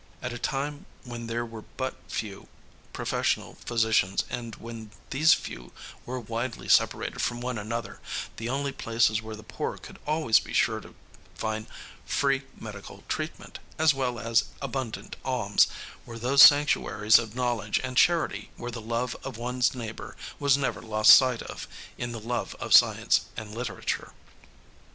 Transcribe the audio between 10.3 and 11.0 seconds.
be sure to